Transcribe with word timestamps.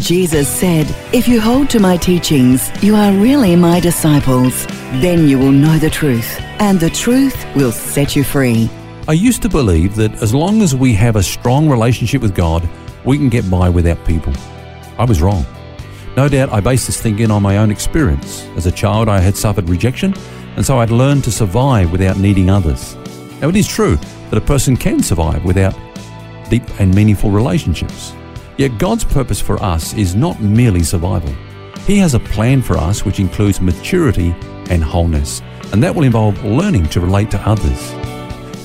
Jesus 0.00 0.46
said, 0.46 0.86
If 1.14 1.26
you 1.26 1.40
hold 1.40 1.70
to 1.70 1.80
my 1.80 1.96
teachings, 1.96 2.70
you 2.82 2.94
are 2.94 3.12
really 3.12 3.56
my 3.56 3.80
disciples. 3.80 4.66
Then 5.00 5.26
you 5.26 5.38
will 5.38 5.52
know 5.52 5.78
the 5.78 5.90
truth, 5.90 6.38
and 6.60 6.78
the 6.78 6.90
truth 6.90 7.46
will 7.56 7.72
set 7.72 8.14
you 8.14 8.22
free. 8.22 8.70
I 9.08 9.12
used 9.12 9.40
to 9.42 9.48
believe 9.48 9.96
that 9.96 10.22
as 10.22 10.34
long 10.34 10.60
as 10.60 10.74
we 10.74 10.92
have 10.94 11.16
a 11.16 11.22
strong 11.22 11.68
relationship 11.68 12.20
with 12.20 12.34
God, 12.34 12.68
we 13.04 13.16
can 13.16 13.30
get 13.30 13.50
by 13.50 13.70
without 13.70 14.04
people. 14.06 14.34
I 14.98 15.04
was 15.04 15.22
wrong. 15.22 15.46
No 16.16 16.28
doubt 16.28 16.52
I 16.52 16.60
based 16.60 16.86
this 16.86 17.00
thinking 17.00 17.30
on 17.30 17.42
my 17.42 17.56
own 17.56 17.70
experience. 17.70 18.44
As 18.56 18.66
a 18.66 18.72
child, 18.72 19.08
I 19.08 19.20
had 19.20 19.36
suffered 19.36 19.68
rejection, 19.68 20.14
and 20.56 20.64
so 20.64 20.78
I'd 20.78 20.90
learned 20.90 21.24
to 21.24 21.32
survive 21.32 21.90
without 21.90 22.18
needing 22.18 22.50
others. 22.50 22.96
Now, 23.40 23.48
it 23.48 23.56
is 23.56 23.66
true 23.66 23.96
that 24.30 24.36
a 24.36 24.40
person 24.42 24.76
can 24.76 25.02
survive 25.02 25.44
without 25.44 25.74
deep 26.50 26.64
and 26.78 26.94
meaningful 26.94 27.30
relationships. 27.30 28.12
Yet 28.56 28.78
God's 28.78 29.04
purpose 29.04 29.40
for 29.40 29.62
us 29.62 29.92
is 29.94 30.14
not 30.14 30.40
merely 30.40 30.82
survival. 30.82 31.34
He 31.86 31.98
has 31.98 32.14
a 32.14 32.20
plan 32.20 32.62
for 32.62 32.78
us 32.78 33.04
which 33.04 33.20
includes 33.20 33.60
maturity 33.60 34.34
and 34.70 34.82
wholeness, 34.82 35.42
and 35.72 35.82
that 35.82 35.94
will 35.94 36.04
involve 36.04 36.42
learning 36.42 36.88
to 36.88 37.00
relate 37.00 37.30
to 37.32 37.48
others. 37.48 37.94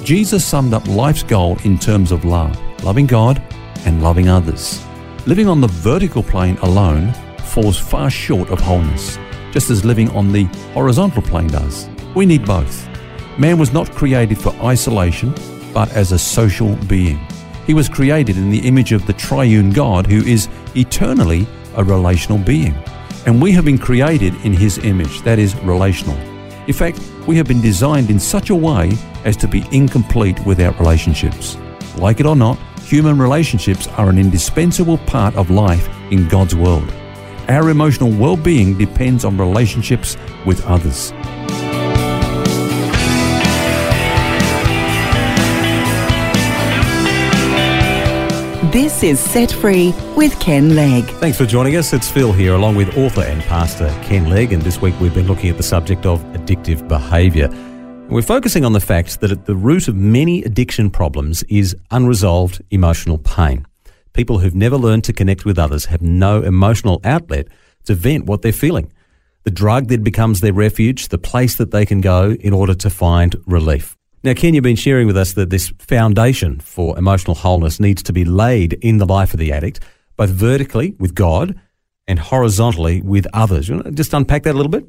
Jesus 0.04 0.46
summed 0.46 0.74
up 0.74 0.88
life's 0.88 1.24
goal 1.24 1.58
in 1.64 1.78
terms 1.78 2.12
of 2.12 2.26
love, 2.26 2.58
loving 2.84 3.06
God 3.06 3.42
and 3.86 4.02
loving 4.02 4.30
others. 4.30 4.84
Living 5.28 5.48
on 5.48 5.62
the 5.62 5.68
vertical 5.68 6.24
plane 6.24 6.58
alone 6.62 7.14
falls 7.46 7.78
far 7.78 8.10
short 8.10 8.50
of 8.50 8.60
wholeness, 8.60 9.20
just 9.52 9.70
as 9.70 9.86
living 9.86 10.10
on 10.12 10.32
the 10.32 10.46
horizontal 10.74 11.22
plane 11.22 11.48
does. 11.48 11.90
We 12.16 12.26
need 12.26 12.46
both. 12.46 12.88
Man 13.38 13.60
was 13.60 13.74
not 13.74 13.92
created 13.92 14.38
for 14.38 14.54
isolation, 14.64 15.36
but 15.74 15.92
as 15.92 16.12
a 16.12 16.20
social 16.20 16.76
being. 16.88 17.20
He 17.72 17.76
was 17.76 17.88
created 17.88 18.36
in 18.36 18.50
the 18.50 18.68
image 18.68 18.92
of 18.92 19.08
the 19.08 19.14
triune 19.14 19.70
God 19.70 20.06
who 20.06 20.22
is 20.26 20.50
eternally 20.76 21.48
a 21.78 21.84
relational 21.86 22.38
being. 22.38 22.76
And 23.26 23.42
we 23.42 23.54
have 23.54 23.64
been 23.64 23.78
created 23.78 24.36
in 24.44 24.52
his 24.52 24.78
image, 24.80 25.22
that 25.22 25.40
is, 25.40 25.56
relational. 25.62 26.18
In 26.68 26.74
fact, 26.74 27.00
we 27.26 27.38
have 27.38 27.48
been 27.48 27.62
designed 27.62 28.10
in 28.10 28.20
such 28.20 28.50
a 28.50 28.56
way 28.56 28.92
as 29.24 29.38
to 29.38 29.48
be 29.48 29.64
incomplete 29.72 30.46
without 30.46 30.78
relationships. 30.80 31.58
Like 31.96 32.20
it 32.20 32.26
or 32.26 32.36
not, 32.36 32.60
human 32.82 33.18
relationships 33.18 33.88
are 33.88 34.10
an 34.10 34.18
indispensable 34.18 34.98
part 34.98 35.34
of 35.38 35.50
life 35.50 35.88
in 36.12 36.28
God's 36.28 36.58
world. 36.58 36.94
Our 37.48 37.70
emotional 37.70 38.12
well 38.12 38.36
being 38.36 38.78
depends 38.78 39.24
on 39.24 39.38
relationships 39.38 40.18
with 40.46 40.62
others. 40.66 41.14
This 48.72 49.04
is 49.04 49.20
Set 49.20 49.52
Free 49.52 49.94
with 50.16 50.40
Ken 50.40 50.78
Legg. 50.78 51.04
Thanks 51.20 51.38
for 51.38 51.46
joining 51.46 51.76
us. 51.76 51.92
It's 51.92 52.10
Phil 52.10 52.32
here, 52.32 52.54
along 52.54 52.76
with 52.76 52.98
author 52.98 53.22
and 53.22 53.42
pastor 53.42 53.90
Ken 54.02 54.30
Legg, 54.30 54.54
and 54.54 54.62
this 54.62 54.82
week 54.82 54.98
we've 55.02 55.14
been 55.14 55.28
looking 55.28 55.50
at 55.50 55.58
the 55.58 55.64
subject 55.64 56.06
of 56.06 56.24
addictive 56.28 56.88
behaviour. 56.88 57.50
We're 58.08 58.22
focusing 58.22 58.64
on 58.64 58.72
the 58.72 58.80
fact 58.80 59.20
that 59.20 59.30
at 59.30 59.46
the 59.46 59.58
root 59.58 59.90
of 59.90 59.98
many 59.98 60.42
addiction 60.44 60.90
problems 60.90 61.44
is 61.50 61.76
unresolved 61.92 62.62
emotional 62.72 63.18
pain. 63.18 63.66
People 64.14 64.40
who've 64.40 64.56
never 64.56 64.78
learned 64.78 65.04
to 65.04 65.12
connect 65.12 65.44
with 65.44 65.60
others 65.60 65.84
have 65.88 66.02
no 66.02 66.42
emotional 66.42 67.02
outlet 67.04 67.50
to 67.88 67.94
vent 67.94 68.26
what 68.26 68.42
they're 68.42 68.54
feeling. 68.54 68.90
The 69.44 69.52
drug 69.52 69.90
then 69.90 70.02
becomes 70.02 70.40
their 70.40 70.54
refuge, 70.54 71.10
the 71.10 71.18
place 71.18 71.56
that 71.56 71.72
they 71.72 71.86
can 71.86 72.00
go 72.00 72.38
in 72.40 72.54
order 72.54 72.76
to 72.76 72.90
find 72.90 73.36
relief. 73.46 73.98
Now, 74.24 74.34
Ken, 74.34 74.54
you've 74.54 74.64
been 74.64 74.76
sharing 74.76 75.08
with 75.08 75.18
us 75.18 75.34
that 75.34 75.50
this 75.50 75.70
foundation 75.80 76.60
for 76.60 76.98
emotional 76.98 77.36
wholeness 77.36 77.80
needs 77.80 78.04
to 78.04 78.14
be 78.14 78.24
laid 78.24 78.74
in 78.74 78.98
the 79.00 79.06
life 79.06 79.34
of 79.34 79.40
the 79.40 79.52
addict, 79.52 79.80
both 80.16 80.30
vertically 80.30 80.96
with 81.00 81.16
God 81.16 81.60
and 82.08 82.20
horizontally 82.20 83.02
with 83.02 83.26
others. 83.34 83.68
You 83.68 83.76
want 83.76 83.86
to 83.88 83.92
just 83.92 84.14
unpack 84.14 84.44
that 84.44 84.54
a 84.54 84.58
little 84.58 84.70
bit? 84.72 84.86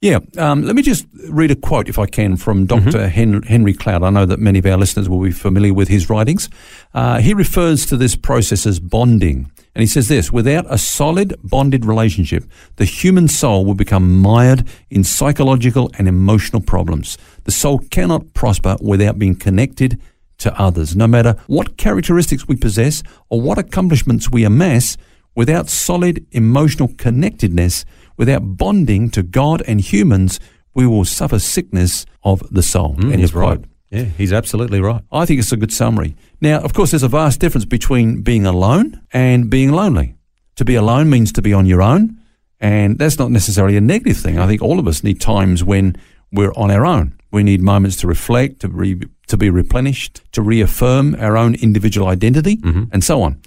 Yeah, 0.00 0.18
um, 0.36 0.62
let 0.62 0.74
me 0.74 0.82
just 0.82 1.06
read 1.28 1.52
a 1.52 1.54
quote, 1.54 1.88
if 1.88 1.96
I 1.96 2.06
can, 2.06 2.36
from 2.36 2.66
doctor 2.66 2.90
Mm-hmm. 2.90 3.08
Hen- 3.08 3.42
Henry 3.44 3.72
Cloud. 3.72 4.02
I 4.02 4.10
know 4.10 4.26
that 4.26 4.40
many 4.40 4.58
of 4.58 4.66
our 4.66 4.76
listeners 4.76 5.08
will 5.08 5.22
be 5.22 5.30
familiar 5.30 5.72
with 5.72 5.86
his 5.86 6.10
writings. 6.10 6.48
Uh, 6.92 7.20
he 7.20 7.34
refers 7.34 7.86
to 7.86 7.96
this 7.96 8.16
process 8.16 8.66
as 8.66 8.80
bonding. 8.80 9.52
And 9.74 9.80
he 9.80 9.86
says 9.86 10.08
this 10.08 10.30
without 10.30 10.66
a 10.68 10.76
solid 10.78 11.34
bonded 11.42 11.84
relationship, 11.84 12.44
the 12.76 12.84
human 12.84 13.28
soul 13.28 13.64
will 13.64 13.74
become 13.74 14.20
mired 14.20 14.68
in 14.90 15.04
psychological 15.04 15.90
and 15.98 16.06
emotional 16.06 16.60
problems. 16.60 17.16
The 17.44 17.52
soul 17.52 17.78
cannot 17.90 18.34
prosper 18.34 18.76
without 18.80 19.18
being 19.18 19.36
connected 19.36 20.00
to 20.38 20.60
others. 20.60 20.94
No 20.94 21.06
matter 21.06 21.36
what 21.46 21.76
characteristics 21.76 22.46
we 22.46 22.56
possess 22.56 23.02
or 23.30 23.40
what 23.40 23.58
accomplishments 23.58 24.30
we 24.30 24.44
amass, 24.44 24.96
without 25.34 25.68
solid 25.68 26.26
emotional 26.32 26.90
connectedness, 26.98 27.84
without 28.16 28.56
bonding 28.56 29.10
to 29.10 29.22
God 29.22 29.62
and 29.66 29.80
humans, 29.80 30.38
we 30.74 30.86
will 30.86 31.04
suffer 31.04 31.38
sickness 31.38 32.06
of 32.22 32.42
the 32.50 32.62
soul. 32.62 32.94
Mm, 32.96 33.12
End 33.12 33.20
he's 33.20 33.34
right. 33.34 33.60
Yeah, 33.90 34.04
he's 34.04 34.32
absolutely 34.32 34.80
right. 34.80 35.02
I 35.12 35.26
think 35.26 35.38
it's 35.40 35.52
a 35.52 35.56
good 35.56 35.72
summary. 35.72 36.16
Now, 36.42 36.58
of 36.58 36.74
course, 36.74 36.90
there's 36.90 37.04
a 37.04 37.08
vast 37.08 37.38
difference 37.38 37.64
between 37.64 38.22
being 38.22 38.44
alone 38.44 39.00
and 39.12 39.48
being 39.48 39.70
lonely. 39.70 40.16
To 40.56 40.64
be 40.64 40.74
alone 40.74 41.08
means 41.08 41.30
to 41.32 41.42
be 41.42 41.54
on 41.54 41.66
your 41.66 41.80
own, 41.80 42.18
and 42.58 42.98
that's 42.98 43.16
not 43.16 43.30
necessarily 43.30 43.76
a 43.76 43.80
negative 43.80 44.16
thing. 44.16 44.40
I 44.40 44.48
think 44.48 44.60
all 44.60 44.80
of 44.80 44.88
us 44.88 45.04
need 45.04 45.20
times 45.20 45.62
when 45.62 45.94
we're 46.32 46.52
on 46.54 46.72
our 46.72 46.84
own. 46.84 47.16
We 47.30 47.44
need 47.44 47.62
moments 47.62 47.96
to 47.98 48.08
reflect, 48.08 48.60
to, 48.62 48.68
re, 48.68 49.00
to 49.28 49.36
be 49.36 49.50
replenished, 49.50 50.20
to 50.32 50.42
reaffirm 50.42 51.14
our 51.20 51.36
own 51.36 51.54
individual 51.54 52.08
identity, 52.08 52.58
and 52.92 53.04
so 53.04 53.22
on. 53.22 53.40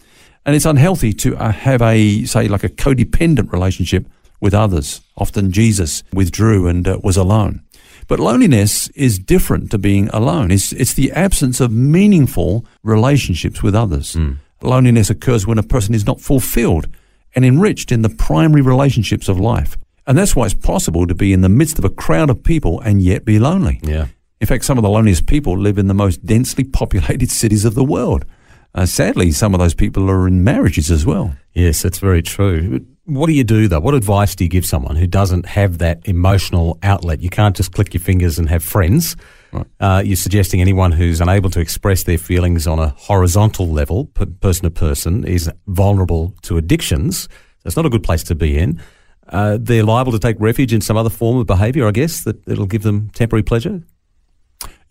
And 0.46 0.56
it's 0.56 0.66
unhealthy 0.66 1.12
to 1.14 1.36
uh, 1.36 1.52
have 1.52 1.82
a, 1.82 2.24
say, 2.24 2.48
like 2.48 2.64
a 2.64 2.70
codependent 2.70 3.52
relationship 3.52 4.08
with 4.40 4.54
others. 4.54 5.02
Often 5.18 5.52
Jesus 5.52 6.02
withdrew 6.14 6.68
and 6.68 6.88
uh, 6.88 7.00
was 7.04 7.18
alone. 7.18 7.62
But 8.08 8.20
loneliness 8.20 8.90
is 8.90 9.18
different 9.18 9.72
to 9.72 9.78
being 9.78 10.10
alone. 10.10 10.52
It's, 10.52 10.72
it's 10.72 10.94
the 10.94 11.12
absence 11.12 11.60
of 11.60 11.72
meaningful 11.72 12.66
relationships 12.84 13.64
with 13.64 13.76
others. 13.76 14.16
Loneliness 14.62 15.10
occurs 15.10 15.46
when 15.46 15.58
a 15.58 15.64
person 15.64 15.94
is 15.96 16.06
not 16.06 16.22
fulfilled 16.22 16.88
and 17.36 17.44
enriched 17.44 17.92
in 17.92 18.02
the 18.02 18.10
primary 18.10 18.62
relationships 18.62 19.28
of 19.28 19.40
life. 19.40 19.78
And 20.08 20.18
that's 20.18 20.36
why 20.36 20.46
it's 20.46 20.54
possible 20.54 21.08
to 21.08 21.16
be 21.16 21.34
in 21.34 21.42
the 21.42 21.50
midst 21.50 21.80
of 21.80 21.86
a 21.86 21.90
crowd 21.90 22.30
of 22.30 22.44
people 22.44 22.80
and 22.82 23.02
yet 23.02 23.26
be 23.26 23.40
lonely. 23.40 23.80
Yeah. 23.84 24.08
In 24.40 24.48
fact, 24.48 24.66
some 24.66 24.78
of 24.78 24.84
the 24.84 24.90
loneliest 24.90 25.26
people 25.26 25.58
live 25.58 25.78
in 25.78 25.88
the 25.88 25.94
most 25.94 26.26
densely 26.26 26.64
populated 26.82 27.32
cities 27.32 27.66
of 27.66 27.74
the 27.74 27.84
world. 27.84 28.26
Uh, 28.74 28.86
sadly, 28.86 29.32
some 29.32 29.54
of 29.54 29.60
those 29.60 29.74
people 29.74 30.10
are 30.10 30.28
in 30.28 30.44
marriages 30.44 30.92
as 30.92 31.06
well. 31.06 31.36
Yes, 31.54 31.82
that's 31.82 32.00
very 32.00 32.22
true. 32.22 32.86
What 33.06 33.28
do 33.28 33.34
you 33.34 33.44
do 33.44 33.68
though? 33.68 33.80
What 33.80 33.94
advice 33.94 34.34
do 34.36 34.44
you 34.44 34.50
give 34.50 34.66
someone 34.66 34.96
who 34.96 35.06
doesn't 35.06 35.46
have 35.46 35.78
that 35.78 36.08
emotional 36.08 36.80
outlet? 36.82 37.22
You 37.22 37.30
can't 37.30 37.56
just 37.56 37.72
click 37.72 37.94
your 37.94 38.02
fingers 38.02 38.40
and 38.40 38.50
have 38.50 38.64
friends. 38.64 39.16
Right. 39.52 39.66
Uh, 39.80 40.02
you're 40.04 40.16
suggesting 40.16 40.60
anyone 40.60 40.92
who's 40.92 41.22
unable 41.22 41.52
to 41.52 41.60
express 41.60 42.04
their 42.04 42.18
feelings 42.18 42.66
on 42.66 42.80
a 42.80 42.90
horizontal 42.90 43.68
level, 43.68 44.06
p- 44.06 44.26
person 44.26 44.64
to 44.64 44.72
person, 44.72 45.24
is 45.24 45.52
vulnerable 45.68 46.34
to 46.42 46.58
addictions. 46.58 47.30
That's 47.64 47.76
not 47.76 47.86
a 47.86 47.90
good 47.90 48.04
place 48.04 48.24
to 48.24 48.36
be 48.36 48.58
in. 48.58 48.82
Uh, 49.30 49.58
they're 49.62 49.84
liable 49.84 50.12
to 50.12 50.20
take 50.20 50.38
refuge 50.40 50.74
in 50.74 50.82
some 50.82 50.98
other 50.98 51.10
form 51.10 51.38
of 51.38 51.48
behaviour, 51.48 51.88
I 51.88 51.92
guess, 51.92 52.24
that 52.24 52.48
it'll 52.48 52.66
give 52.66 52.84
them 52.84 53.10
temporary 53.12 53.44
pleasure. 53.44 53.84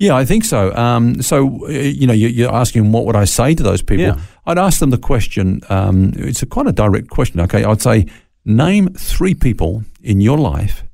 Yeah, 0.04 0.16
I 0.16 0.24
think 0.24 0.44
so. 0.44 0.74
Um, 0.74 1.22
so, 1.22 1.66
uh, 1.66 1.70
you 1.70 2.06
know, 2.06 2.12
you- 2.12 2.28
you're 2.28 2.54
asking 2.54 2.92
what 2.92 3.04
would 3.06 3.16
I 3.16 3.24
say 3.26 3.54
to 3.54 3.62
those 3.62 3.82
people? 3.82 4.04
Yeah. 4.06 4.20
I'd 4.46 4.58
ask 4.58 4.78
them 4.80 4.90
the 4.90 4.98
question. 4.98 5.60
Um, 5.68 6.12
it's 6.16 6.42
a 6.42 6.46
quite 6.46 6.66
a 6.66 6.72
direct 6.72 7.08
question. 7.08 7.40
Okay, 7.40 7.64
I'd 7.64 7.82
say, 7.82 8.06
name 8.44 8.88
three 8.94 9.34
people 9.34 9.84
in 10.02 10.20
your 10.20 10.38
life 10.38 10.84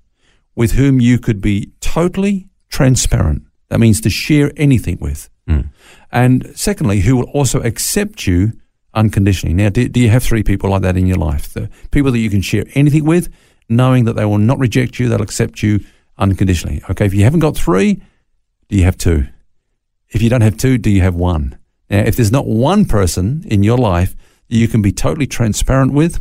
with 0.56 0.72
whom 0.72 1.00
you 1.00 1.18
could 1.18 1.40
be 1.40 1.70
totally 1.80 2.46
transparent. 2.68 3.42
That 3.68 3.80
means 3.80 4.00
to 4.02 4.10
share 4.10 4.52
anything 4.56 4.98
with. 5.00 5.28
And 6.12 6.50
secondly, 6.54 7.00
who 7.00 7.16
will 7.16 7.30
also 7.34 7.60
accept 7.60 8.26
you 8.26 8.52
unconditionally. 8.94 9.54
Now, 9.54 9.68
do, 9.68 9.88
do 9.88 10.00
you 10.00 10.08
have 10.10 10.22
three 10.22 10.42
people 10.42 10.70
like 10.70 10.82
that 10.82 10.96
in 10.96 11.06
your 11.06 11.16
life? 11.18 11.52
The 11.52 11.68
people 11.90 12.10
that 12.12 12.18
you 12.18 12.30
can 12.30 12.40
share 12.42 12.64
anything 12.74 13.04
with, 13.04 13.28
knowing 13.68 14.04
that 14.06 14.14
they 14.14 14.24
will 14.24 14.38
not 14.38 14.58
reject 14.58 14.98
you, 14.98 15.08
they'll 15.08 15.22
accept 15.22 15.62
you 15.62 15.80
unconditionally. 16.18 16.82
Okay, 16.90 17.06
if 17.06 17.14
you 17.14 17.24
haven't 17.24 17.40
got 17.40 17.56
three, 17.56 18.00
do 18.70 18.76
you 18.76 18.84
have 18.84 18.96
two? 18.96 19.26
If 20.08 20.22
you 20.22 20.30
don't 20.30 20.40
have 20.40 20.56
two, 20.56 20.78
do 20.78 20.90
you 20.90 21.02
have 21.02 21.16
one? 21.16 21.58
Now, 21.90 21.98
if 21.98 22.16
there's 22.16 22.30
not 22.30 22.46
one 22.46 22.84
person 22.84 23.44
in 23.46 23.64
your 23.64 23.76
life 23.76 24.14
that 24.48 24.56
you 24.56 24.68
can 24.68 24.80
be 24.80 24.92
totally 24.92 25.26
transparent 25.26 25.92
with 25.92 26.20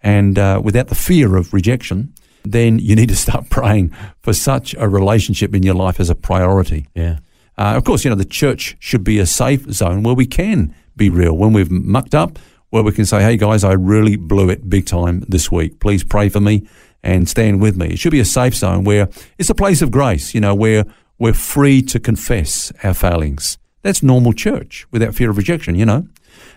and 0.00 0.38
uh, 0.38 0.60
without 0.64 0.88
the 0.88 0.94
fear 0.94 1.36
of 1.36 1.52
rejection, 1.52 2.14
then 2.42 2.78
you 2.78 2.96
need 2.96 3.10
to 3.10 3.16
start 3.16 3.50
praying 3.50 3.94
for 4.20 4.32
such 4.32 4.74
a 4.78 4.88
relationship 4.88 5.54
in 5.54 5.62
your 5.62 5.74
life 5.74 6.00
as 6.00 6.08
a 6.08 6.14
priority. 6.14 6.86
Yeah. 6.94 7.18
Uh, 7.58 7.74
of 7.76 7.84
course, 7.84 8.02
you 8.02 8.08
know, 8.08 8.16
the 8.16 8.24
church 8.24 8.76
should 8.80 9.04
be 9.04 9.18
a 9.18 9.26
safe 9.26 9.70
zone 9.70 10.02
where 10.02 10.14
we 10.14 10.26
can 10.26 10.74
be 10.96 11.10
real. 11.10 11.36
When 11.36 11.52
we've 11.52 11.70
mucked 11.70 12.14
up, 12.14 12.38
where 12.70 12.82
we 12.82 12.92
can 12.92 13.04
say, 13.04 13.20
hey 13.20 13.36
guys, 13.36 13.62
I 13.62 13.72
really 13.72 14.16
blew 14.16 14.48
it 14.48 14.70
big 14.70 14.86
time 14.86 15.22
this 15.28 15.52
week. 15.52 15.80
Please 15.80 16.02
pray 16.02 16.30
for 16.30 16.40
me 16.40 16.66
and 17.02 17.28
stand 17.28 17.60
with 17.60 17.76
me. 17.76 17.88
It 17.88 17.98
should 17.98 18.12
be 18.12 18.20
a 18.20 18.24
safe 18.24 18.54
zone 18.54 18.84
where 18.84 19.08
it's 19.38 19.50
a 19.50 19.54
place 19.54 19.82
of 19.82 19.90
grace, 19.90 20.34
you 20.34 20.40
know, 20.40 20.54
where 20.54 20.84
we're 21.20 21.34
free 21.34 21.82
to 21.82 22.00
confess 22.00 22.72
our 22.82 22.94
failings. 22.94 23.58
That's 23.82 24.02
normal 24.02 24.32
church 24.32 24.86
without 24.90 25.14
fear 25.14 25.30
of 25.30 25.36
rejection, 25.36 25.76
you 25.76 25.86
know. 25.86 26.08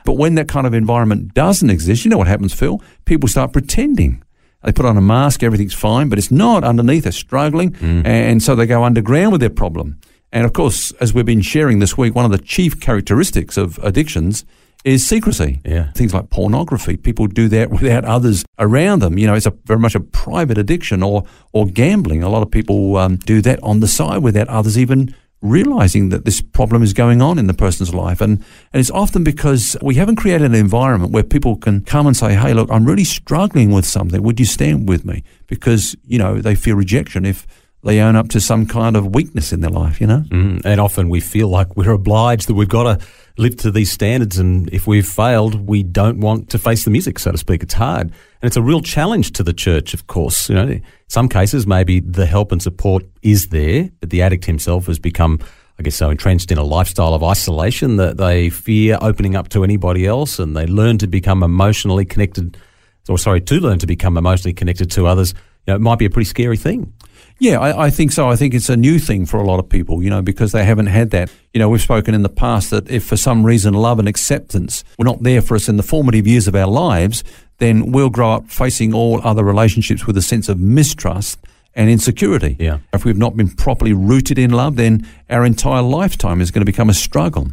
But 0.06 0.14
when 0.14 0.36
that 0.36 0.48
kind 0.48 0.66
of 0.66 0.74
environment 0.74 1.34
doesn't 1.34 1.70
exist, 1.70 2.04
you 2.04 2.10
know 2.10 2.18
what 2.18 2.28
happens, 2.28 2.54
Phil? 2.54 2.82
People 3.06 3.30
start 3.30 3.54
pretending. 3.54 4.24
They 4.64 4.72
put 4.72 4.86
on 4.86 4.98
a 4.98 5.02
mask, 5.02 5.44
everything's 5.44 5.74
fine, 5.74 6.10
but 6.10 6.18
it's 6.18 6.32
not. 6.32 6.64
Underneath, 6.64 7.04
they're 7.04 7.12
struggling. 7.12 7.74
Mm. 7.74 8.06
And 8.06 8.42
so 8.42 8.56
they 8.56 8.66
go 8.66 8.84
underground 8.84 9.34
with 9.34 9.42
their 9.42 9.50
problem. 9.50 10.00
And 10.32 10.46
of 10.46 10.54
course, 10.54 10.92
as 10.94 11.14
we've 11.14 11.26
been 11.26 11.42
sharing 11.42 11.80
this 11.80 11.98
week, 11.98 12.16
one 12.16 12.26
of 12.26 12.32
the 12.32 12.38
chief 12.38 12.80
characteristics 12.80 13.58
of 13.58 13.78
addictions 13.80 14.46
is 14.84 15.06
secrecy. 15.06 15.60
Yeah. 15.66 15.92
Things 15.94 16.14
like 16.14 16.30
pornography. 16.30 16.98
People 16.98 17.28
do 17.28 17.48
that 17.50 17.70
without 17.82 18.06
others 18.06 18.44
around 18.60 19.02
them. 19.02 19.18
You 19.18 19.28
know, 19.28 19.34
it's 19.34 19.46
a 19.46 19.54
very 19.66 19.80
much 19.80 19.96
a 19.96 20.00
private 20.00 20.58
addiction 20.58 21.04
or, 21.04 21.24
or 21.52 21.66
gambling. 21.66 22.24
A 22.24 22.30
lot 22.30 22.44
of 22.44 22.52
people 22.52 22.98
um, 22.98 23.18
do 23.18 23.42
that 23.42 23.62
on 23.64 23.80
the 23.80 23.88
side 23.88 24.24
without 24.24 24.48
others 24.50 24.78
even 24.78 25.16
realizing 25.42 26.08
that 26.08 26.24
this 26.24 26.42
problem 26.42 26.82
is 26.82 26.94
going 26.94 27.22
on 27.22 27.38
in 27.38 27.48
the 27.48 27.54
person's 27.54 27.94
life. 27.94 28.22
And, 28.22 28.40
and 28.72 28.80
it's 28.80 28.90
often 28.90 29.24
because 29.24 29.76
we 29.82 29.96
haven't 29.96 30.16
created 30.16 30.46
an 30.46 30.56
environment 30.56 31.12
where 31.12 31.24
people 31.24 31.58
can 31.58 31.82
come 31.82 32.08
and 32.08 32.16
say, 32.16 32.34
Hey, 32.34 32.54
look, 32.54 32.70
I'm 32.72 32.86
really 32.86 33.04
struggling 33.04 33.72
with 33.72 33.86
something. 33.86 34.24
Would 34.24 34.40
you 34.40 34.46
stand 34.46 34.88
with 34.88 35.04
me? 35.04 35.24
Because, 35.48 35.96
you 36.06 36.18
know, 36.18 36.40
they 36.40 36.56
fear 36.56 36.76
rejection 36.76 37.26
if 37.26 37.46
they 37.84 38.00
own 38.00 38.16
up 38.16 38.30
to 38.30 38.40
some 38.40 38.66
kind 38.66 38.96
of 38.96 39.14
weakness 39.14 39.52
in 39.52 39.60
their 39.60 39.70
life, 39.70 40.00
you 40.00 40.08
know? 40.08 40.24
Mm, 40.30 40.62
and 40.66 40.80
often 40.80 41.10
we 41.10 41.20
feel 41.20 41.50
like 41.50 41.76
we're 41.76 41.92
obliged 41.92 42.48
that 42.48 42.54
we've 42.54 42.70
got 42.70 42.84
to 42.84 43.06
live 43.38 43.58
to 43.58 43.72
these 43.72 43.92
standards. 43.92 44.38
And 44.38 44.70
if 44.74 44.88
we've 44.88 45.08
failed, 45.08 45.68
we 45.68 45.84
don't 45.84 46.20
want 46.20 46.50
to 46.52 46.58
face 46.58 46.86
the 46.86 46.92
music, 46.92 47.20
so 47.20 47.32
to 47.32 47.38
speak. 47.38 47.62
It's 47.62 47.74
hard. 47.74 48.08
And 48.08 48.48
it's 48.48 48.56
a 48.56 48.62
real 48.62 48.82
challenge 48.82 49.34
to 49.34 49.44
the 49.44 49.54
church, 49.54 49.94
of 49.94 50.08
course. 50.08 50.50
You 50.50 50.56
know, 50.56 50.68
in 50.68 50.84
some 51.08 51.28
cases, 51.28 51.68
maybe 51.68 52.00
the 52.00 52.26
help 52.26 52.52
and 52.54 52.62
support 52.62 53.04
is 53.22 53.50
there, 53.50 53.90
but 54.00 54.12
the 54.12 54.22
addict 54.22 54.46
himself 54.46 54.86
has 54.88 54.98
become, 54.98 55.40
I 55.78 55.84
guess, 55.84 55.96
so 55.96 56.10
entrenched 56.10 56.52
in 56.52 56.58
a 56.58 56.64
lifestyle 56.64 57.14
of 57.14 57.24
isolation 57.24 57.98
that 57.98 58.16
they 58.16 58.50
fear 58.50 58.98
opening 59.02 59.36
up 59.36 59.50
to 59.50 59.64
anybody 59.64 60.06
else 60.06 60.40
and 60.40 60.56
they 60.56 60.68
learn 60.68 61.00
to 61.00 61.08
become 61.08 61.44
emotionally 61.44 62.06
connected, 62.06 62.58
or 63.10 63.18
sorry, 63.18 63.42
to 63.42 63.60
learn 63.60 63.80
to 63.80 63.88
become 63.88 64.18
emotionally 64.18 64.54
connected 64.54 64.90
to 64.92 65.06
others. 65.06 65.34
You 65.68 65.72
know, 65.72 65.76
it 65.76 65.82
might 65.82 66.00
be 66.00 66.06
a 66.06 66.10
pretty 66.10 66.30
scary 66.30 66.58
thing. 66.58 66.94
Yeah, 67.40 67.60
I, 67.60 67.86
I, 67.86 67.90
think 67.90 68.12
so. 68.12 68.30
I 68.30 68.36
think 68.36 68.54
it's 68.54 68.70
a 68.70 68.78
new 68.78 69.00
thing 69.00 69.26
for 69.26 69.38
a 69.38 69.44
lot 69.44 69.60
of 69.60 69.68
people, 69.68 70.02
you 70.02 70.10
know, 70.10 70.22
because 70.22 70.52
they 70.52 70.64
haven't 70.64 70.88
had 70.88 71.10
that. 71.12 71.30
You 71.54 71.60
know, 71.60 71.70
we've 71.70 71.82
spoken 71.82 72.14
in 72.14 72.24
the 72.24 72.30
past 72.30 72.70
that 72.70 72.90
if 72.90 73.04
for 73.04 73.18
some 73.18 73.46
reason 73.46 73.74
love 73.74 74.00
and 74.00 74.08
acceptance 74.08 74.84
were 74.98 75.06
not 75.06 75.24
there 75.24 75.42
for 75.42 75.56
us 75.56 75.68
in 75.68 75.78
the 75.78 75.84
formative 75.84 76.26
years 76.26 76.48
of 76.48 76.56
our 76.56 76.68
lives, 76.68 77.24
then 77.58 77.92
we'll 77.92 78.10
grow 78.10 78.32
up 78.32 78.50
facing 78.50 78.94
all 78.94 79.22
other 79.24 79.44
relationships 79.44 80.08
with 80.08 80.18
a 80.18 80.22
sense 80.22 80.50
of 80.50 80.60
mistrust 80.60 81.40
and 81.76 81.90
insecurity. 81.90 82.56
Yeah. 82.60 82.80
If 82.94 83.06
we've 83.06 83.18
not 83.18 83.36
been 83.36 83.50
properly 83.50 83.94
rooted 83.94 84.38
in 84.38 84.52
love, 84.52 84.76
then 84.76 85.08
our 85.30 85.46
entire 85.46 85.82
lifetime 85.82 86.42
is 86.42 86.52
going 86.52 86.62
to 86.62 86.66
become 86.66 86.90
a 86.90 86.94
struggle. 86.94 87.48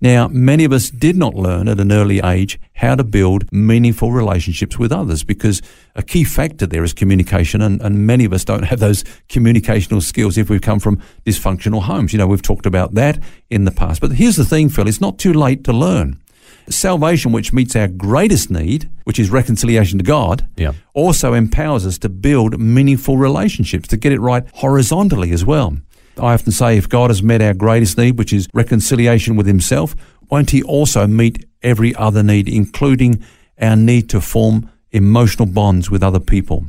Now, 0.00 0.28
many 0.28 0.64
of 0.64 0.72
us 0.72 0.90
did 0.90 1.16
not 1.16 1.34
learn 1.34 1.66
at 1.66 1.80
an 1.80 1.90
early 1.90 2.20
age 2.20 2.60
how 2.74 2.94
to 2.94 3.02
build 3.02 3.52
meaningful 3.52 4.12
relationships 4.12 4.78
with 4.78 4.92
others 4.92 5.24
because 5.24 5.60
a 5.96 6.04
key 6.04 6.22
factor 6.22 6.66
there 6.66 6.84
is 6.84 6.92
communication, 6.92 7.60
and, 7.60 7.82
and 7.82 8.06
many 8.06 8.24
of 8.24 8.32
us 8.32 8.44
don't 8.44 8.62
have 8.62 8.78
those 8.78 9.02
communicational 9.28 10.00
skills 10.00 10.38
if 10.38 10.48
we've 10.48 10.60
come 10.60 10.78
from 10.78 11.02
dysfunctional 11.24 11.82
homes. 11.82 12.12
You 12.12 12.18
know, 12.18 12.28
we've 12.28 12.42
talked 12.42 12.66
about 12.66 12.94
that 12.94 13.18
in 13.50 13.64
the 13.64 13.72
past. 13.72 14.00
But 14.00 14.12
here's 14.12 14.36
the 14.36 14.44
thing, 14.44 14.68
Phil, 14.68 14.86
it's 14.86 15.00
not 15.00 15.18
too 15.18 15.32
late 15.32 15.64
to 15.64 15.72
learn. 15.72 16.20
Salvation, 16.68 17.32
which 17.32 17.52
meets 17.52 17.74
our 17.74 17.88
greatest 17.88 18.50
need, 18.50 18.88
which 19.04 19.18
is 19.18 19.30
reconciliation 19.30 19.98
to 19.98 20.04
God, 20.04 20.46
yeah. 20.56 20.74
also 20.94 21.32
empowers 21.32 21.86
us 21.86 21.98
to 21.98 22.08
build 22.08 22.60
meaningful 22.60 23.16
relationships, 23.16 23.88
to 23.88 23.96
get 23.96 24.12
it 24.12 24.20
right 24.20 24.44
horizontally 24.54 25.32
as 25.32 25.44
well. 25.44 25.78
I 26.18 26.34
often 26.34 26.52
say 26.52 26.76
if 26.76 26.88
God 26.88 27.10
has 27.10 27.22
met 27.22 27.42
our 27.42 27.54
greatest 27.54 27.98
need, 27.98 28.18
which 28.18 28.32
is 28.32 28.48
reconciliation 28.54 29.36
with 29.36 29.46
Himself, 29.46 29.94
won't 30.30 30.50
He 30.50 30.62
also 30.62 31.06
meet 31.06 31.46
every 31.62 31.94
other 31.94 32.22
need, 32.22 32.48
including 32.48 33.24
our 33.60 33.76
need 33.76 34.08
to 34.10 34.20
form 34.20 34.70
emotional 34.90 35.46
bonds 35.46 35.90
with 35.90 36.02
other 36.02 36.20
people? 36.20 36.66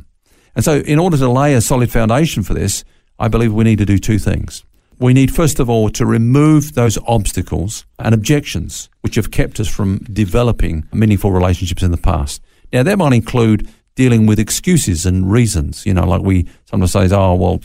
And 0.54 0.64
so, 0.64 0.78
in 0.78 0.98
order 0.98 1.16
to 1.16 1.28
lay 1.28 1.54
a 1.54 1.60
solid 1.60 1.90
foundation 1.90 2.42
for 2.42 2.54
this, 2.54 2.84
I 3.18 3.28
believe 3.28 3.52
we 3.52 3.64
need 3.64 3.78
to 3.78 3.86
do 3.86 3.98
two 3.98 4.18
things. 4.18 4.64
We 4.98 5.14
need, 5.14 5.34
first 5.34 5.60
of 5.60 5.70
all, 5.70 5.88
to 5.90 6.04
remove 6.04 6.74
those 6.74 6.98
obstacles 7.06 7.86
and 7.98 8.14
objections 8.14 8.90
which 9.00 9.14
have 9.14 9.30
kept 9.30 9.58
us 9.58 9.68
from 9.68 9.98
developing 10.12 10.86
meaningful 10.92 11.32
relationships 11.32 11.82
in 11.82 11.90
the 11.90 11.96
past. 11.96 12.42
Now, 12.72 12.82
that 12.82 12.98
might 12.98 13.14
include 13.14 13.68
dealing 13.94 14.26
with 14.26 14.38
excuses 14.38 15.06
and 15.06 15.30
reasons, 15.30 15.84
you 15.86 15.94
know, 15.94 16.06
like 16.06 16.22
we 16.22 16.46
sometimes 16.66 16.92
say, 16.92 17.08
oh, 17.12 17.34
well, 17.34 17.60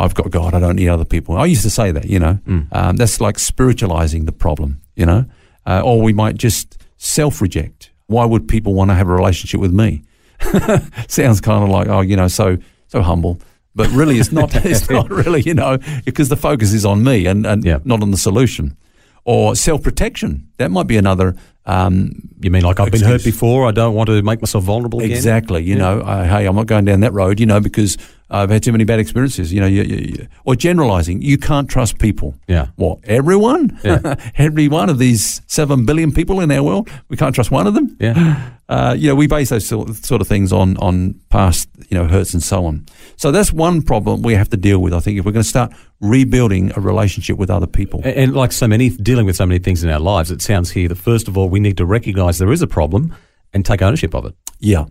I've 0.00 0.14
got 0.14 0.30
God, 0.30 0.54
I 0.54 0.60
don't 0.60 0.76
need 0.76 0.88
other 0.88 1.04
people. 1.04 1.36
I 1.36 1.44
used 1.44 1.62
to 1.62 1.70
say 1.70 1.92
that, 1.92 2.06
you 2.06 2.18
know. 2.18 2.38
Mm. 2.46 2.68
Um, 2.72 2.96
that's 2.96 3.20
like 3.20 3.38
spiritualizing 3.38 4.24
the 4.24 4.32
problem, 4.32 4.80
you 4.96 5.06
know. 5.06 5.26
Uh, 5.66 5.82
or 5.84 6.00
we 6.00 6.12
might 6.12 6.36
just 6.36 6.78
self 6.96 7.40
reject. 7.40 7.90
Why 8.06 8.24
would 8.24 8.48
people 8.48 8.74
want 8.74 8.90
to 8.90 8.94
have 8.94 9.08
a 9.08 9.14
relationship 9.14 9.60
with 9.60 9.72
me? 9.72 10.02
Sounds 11.08 11.40
kind 11.40 11.62
of 11.62 11.68
like, 11.68 11.88
oh, 11.88 12.00
you 12.00 12.16
know, 12.16 12.28
so 12.28 12.56
so 12.88 13.02
humble. 13.02 13.40
But 13.74 13.88
really, 13.90 14.18
it's 14.18 14.32
not. 14.32 14.54
it's 14.64 14.90
not 14.90 15.10
really, 15.10 15.42
you 15.42 15.54
know, 15.54 15.78
because 16.04 16.28
the 16.28 16.36
focus 16.36 16.72
is 16.72 16.84
on 16.84 17.04
me 17.04 17.26
and, 17.26 17.46
and 17.46 17.64
yeah. 17.64 17.78
not 17.84 18.02
on 18.02 18.10
the 18.10 18.16
solution. 18.16 18.76
Or 19.24 19.54
self 19.54 19.82
protection. 19.82 20.48
That 20.56 20.70
might 20.70 20.86
be 20.86 20.96
another. 20.96 21.36
Um, 21.66 22.30
you 22.40 22.50
mean 22.50 22.62
like 22.62 22.80
I've 22.80 22.88
excuse. 22.88 23.02
been 23.02 23.10
hurt 23.10 23.24
before? 23.24 23.68
I 23.68 23.70
don't 23.70 23.94
want 23.94 24.08
to 24.08 24.22
make 24.22 24.40
myself 24.40 24.64
vulnerable 24.64 25.00
again. 25.00 25.12
Exactly. 25.12 25.62
You 25.62 25.76
yeah. 25.76 25.82
know, 25.82 26.00
uh, 26.00 26.24
hey, 26.24 26.46
I'm 26.46 26.56
not 26.56 26.66
going 26.66 26.86
down 26.86 27.00
that 27.00 27.12
road. 27.12 27.38
You 27.38 27.46
know, 27.46 27.60
because 27.60 27.98
I've 28.30 28.50
had 28.50 28.62
too 28.62 28.72
many 28.72 28.84
bad 28.84 29.00
experiences. 29.00 29.52
You 29.52 29.60
know, 29.60 29.66
you, 29.66 29.82
you, 29.82 30.28
or 30.44 30.54
generalizing. 30.54 31.20
You 31.22 31.36
can't 31.36 31.68
trust 31.68 31.98
people. 31.98 32.34
Yeah. 32.46 32.68
What? 32.76 33.00
Everyone? 33.04 33.78
Yeah. 33.82 34.14
Every 34.36 34.68
one 34.68 34.88
of 34.88 34.98
these 34.98 35.42
seven 35.46 35.84
billion 35.84 36.12
people 36.12 36.40
in 36.40 36.50
our 36.50 36.62
world, 36.62 36.88
we 37.08 37.16
can't 37.16 37.34
trust 37.34 37.50
one 37.50 37.66
of 37.66 37.74
them. 37.74 37.96
Yeah. 38.00 38.50
Uh, 38.70 38.94
you 38.96 39.08
know, 39.08 39.16
we 39.16 39.26
base 39.26 39.48
those 39.48 39.66
sort 39.66 40.20
of 40.20 40.28
things 40.28 40.52
on 40.52 40.76
on 40.76 41.12
past 41.28 41.68
you 41.88 41.98
know 41.98 42.06
hurts 42.06 42.32
and 42.34 42.40
so 42.40 42.64
on. 42.64 42.86
So 43.16 43.32
that's 43.32 43.52
one 43.52 43.82
problem 43.82 44.22
we 44.22 44.34
have 44.34 44.48
to 44.50 44.56
deal 44.56 44.78
with. 44.78 44.94
I 44.94 45.00
think 45.00 45.18
if 45.18 45.24
we're 45.24 45.32
going 45.32 45.42
to 45.42 45.48
start 45.48 45.72
rebuilding 46.00 46.70
a 46.76 46.80
relationship 46.80 47.36
with 47.36 47.50
other 47.50 47.66
people, 47.66 48.00
and, 48.04 48.14
and 48.14 48.34
like 48.36 48.52
so 48.52 48.68
many 48.68 48.90
dealing 48.90 49.26
with 49.26 49.34
so 49.34 49.44
many 49.44 49.58
things 49.58 49.82
in 49.82 49.90
our 49.90 49.98
lives, 49.98 50.30
it 50.30 50.40
sounds 50.40 50.70
here 50.70 50.86
that 50.86 50.98
first 50.98 51.26
of 51.26 51.36
all 51.36 51.48
we 51.48 51.58
need 51.58 51.78
to 51.78 51.84
recognise 51.84 52.38
there 52.38 52.52
is 52.52 52.62
a 52.62 52.68
problem 52.68 53.12
and 53.52 53.66
take 53.66 53.82
ownership 53.82 54.14
of 54.14 54.24
it. 54.24 54.36
Yeah. 54.60 54.84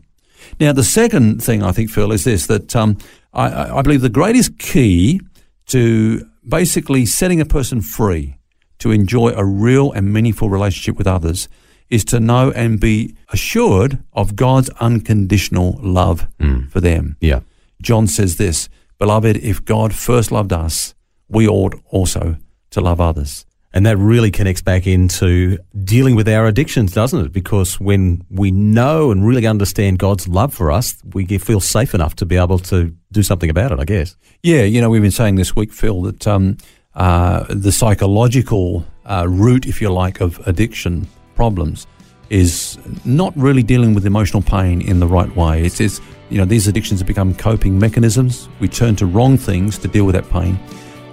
Now, 0.59 0.73
the 0.73 0.83
second 0.83 1.43
thing 1.43 1.63
I 1.63 1.71
think, 1.71 1.89
Phil, 1.89 2.11
is 2.11 2.23
this 2.23 2.47
that 2.47 2.75
um, 2.75 2.97
I, 3.33 3.77
I 3.77 3.81
believe 3.81 4.01
the 4.01 4.09
greatest 4.09 4.57
key 4.59 5.21
to 5.67 6.27
basically 6.47 7.05
setting 7.05 7.39
a 7.39 7.45
person 7.45 7.81
free 7.81 8.37
to 8.79 8.91
enjoy 8.91 9.29
a 9.29 9.45
real 9.45 9.91
and 9.91 10.11
meaningful 10.11 10.49
relationship 10.49 10.97
with 10.97 11.07
others 11.07 11.47
is 11.89 12.05
to 12.05 12.19
know 12.19 12.51
and 12.51 12.79
be 12.79 13.15
assured 13.29 14.03
of 14.13 14.35
God's 14.35 14.69
unconditional 14.79 15.79
love 15.81 16.27
mm. 16.39 16.69
for 16.71 16.79
them. 16.79 17.17
Yeah. 17.19 17.41
John 17.81 18.07
says 18.07 18.37
this, 18.37 18.69
Beloved, 18.97 19.37
if 19.37 19.63
God 19.63 19.93
first 19.93 20.31
loved 20.31 20.53
us, 20.53 20.93
we 21.27 21.47
ought 21.47 21.75
also 21.89 22.37
to 22.71 22.81
love 22.81 22.99
others. 22.99 23.45
And 23.71 23.85
that 23.85 23.97
really 23.97 24.31
connects 24.31 24.63
back 24.63 24.87
into 24.87 25.59
dealing 25.83 26.15
with 26.15 26.27
our 26.27 26.47
addictions, 26.47 26.91
doesn't 26.91 27.25
it? 27.25 27.31
Because 27.31 27.79
when 27.79 28.25
we 28.31 28.49
know 28.49 29.11
and 29.11 29.25
really 29.25 29.45
understand 29.45 29.99
God's 29.99 30.27
love 30.27 30.53
for 30.53 30.71
us, 30.71 30.97
we 31.13 31.25
feel 31.37 31.59
safe 31.59 31.93
enough 31.93 32.15
to 32.15 32.25
be 32.25 32.35
able 32.35 32.57
to 32.59 32.95
do 33.11 33.21
something 33.21 33.49
about 33.49 33.71
it, 33.71 33.79
I 33.79 33.85
guess. 33.85 34.15
Yeah, 34.41 34.63
you 34.63 34.81
know, 34.81 34.89
we've 34.89 35.03
been 35.03 35.11
saying 35.11 35.35
this 35.35 35.55
week, 35.55 35.71
Phil, 35.71 36.01
that 36.01 36.27
um, 36.27 36.57
uh, 36.95 37.45
the 37.49 37.71
psychological 37.71 38.85
uh, 39.05 39.27
root, 39.29 39.67
if 39.67 39.81
you 39.81 39.91
like, 39.91 40.19
of 40.19 40.39
addiction 40.47 41.07
problems 41.35 41.85
is 42.29 42.77
not 43.05 43.35
really 43.35 43.63
dealing 43.63 43.93
with 43.93 44.05
emotional 44.05 44.41
pain 44.41 44.81
in 44.81 44.99
the 44.99 45.07
right 45.07 45.35
way. 45.35 45.63
It's, 45.63 45.79
it's 45.79 46.01
you 46.29 46.37
know, 46.37 46.45
these 46.45 46.67
addictions 46.67 46.99
have 46.99 47.07
become 47.07 47.33
coping 47.35 47.77
mechanisms. 47.79 48.49
We 48.59 48.67
turn 48.67 48.95
to 48.97 49.05
wrong 49.05 49.37
things 49.37 49.77
to 49.79 49.87
deal 49.87 50.05
with 50.05 50.15
that 50.15 50.29
pain. 50.29 50.59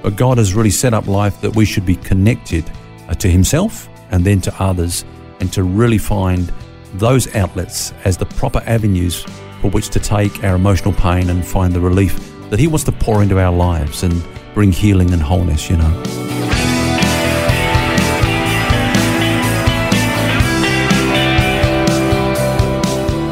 But 0.02 0.16
God 0.16 0.38
has 0.38 0.54
really 0.54 0.70
set 0.70 0.94
up 0.94 1.06
life 1.06 1.40
that 1.40 1.56
we 1.56 1.64
should 1.64 1.86
be 1.86 1.96
connected 1.96 2.70
uh, 3.08 3.14
to 3.14 3.28
Himself 3.28 3.88
and 4.10 4.24
then 4.24 4.40
to 4.42 4.62
others, 4.62 5.04
and 5.40 5.52
to 5.52 5.62
really 5.62 5.98
find 5.98 6.52
those 6.94 7.34
outlets 7.34 7.92
as 8.04 8.16
the 8.16 8.26
proper 8.26 8.62
avenues 8.66 9.24
for 9.60 9.70
which 9.70 9.88
to 9.90 9.98
take 9.98 10.44
our 10.44 10.54
emotional 10.54 10.94
pain 10.94 11.28
and 11.30 11.44
find 11.44 11.72
the 11.72 11.80
relief 11.80 12.18
that 12.50 12.58
He 12.58 12.68
wants 12.68 12.84
to 12.84 12.92
pour 12.92 13.22
into 13.22 13.38
our 13.38 13.52
lives 13.52 14.02
and 14.02 14.24
bring 14.54 14.72
healing 14.72 15.12
and 15.12 15.20
wholeness, 15.20 15.68
you 15.68 15.76
know. 15.76 16.02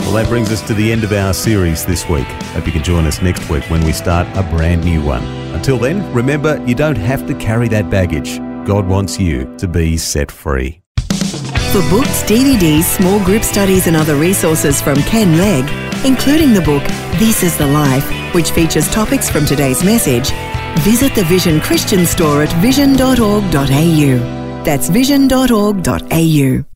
Well, 0.01 0.23
that 0.23 0.29
brings 0.29 0.53
us 0.53 0.61
to 0.69 0.75
the 0.75 0.93
end 0.93 1.05
of 1.05 1.13
our 1.13 1.33
series 1.33 1.87
this 1.87 2.09
week. 2.09 2.27
Hope 2.27 2.67
you 2.67 2.73
can 2.73 2.83
join 2.85 3.05
us 3.07 3.23
next 3.23 3.49
week 3.49 3.65
when 3.71 3.85
we 3.85 3.93
start 3.93 4.27
a 4.37 4.43
brand 4.43 4.85
new 4.85 5.03
one. 5.03 5.44
Until 5.55 5.79
then, 5.79 6.13
remember, 6.13 6.63
you 6.67 6.75
don't 6.75 6.97
have 6.97 7.27
to 7.27 7.35
carry 7.35 7.69
that 7.69 7.89
baggage. 7.89 8.39
God 8.67 8.87
wants 8.87 9.19
you 9.19 9.57
to 9.59 9.69
be 9.69 9.97
set 9.97 10.31
free. 10.31 10.83
For 11.73 11.81
books, 11.91 12.23
DVDs, 12.25 12.85
small 12.85 13.25
group 13.25 13.43
studies, 13.43 13.87
and 13.87 13.97
other 13.97 14.17
resources 14.17 14.81
from 14.81 14.97
Ken 15.03 15.39
Legg, 15.39 15.65
including 16.05 16.53
the 16.53 16.61
book 16.61 16.83
This 17.19 17.43
is 17.43 17.57
the 17.57 17.67
Life, 17.67 18.35
which 18.35 18.51
features 18.51 18.89
topics 18.91 19.31
from 19.31 19.47
today's 19.47 19.83
message, 19.83 20.31
visit 20.85 21.15
the 21.15 21.25
Vision 21.25 21.61
Christian 21.61 22.07
store 22.07 22.43
at 22.43 22.53
vision.org.au. 22.61 24.63
That's 24.65 24.89
vision.org.au. 24.89 26.74